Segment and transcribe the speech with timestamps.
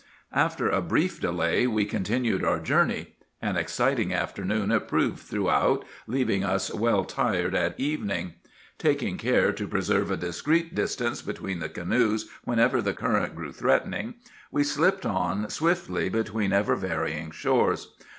[0.33, 3.13] After a brief delay we continued our journey.
[3.39, 8.33] An exciting afternoon it proved throughout, leaving us well tired at evening.
[8.79, 14.15] Taking care to preserve a discreet distance between the canoes whenever the current grew threatening,
[14.49, 17.93] we slipped on swiftly between ever varying shores.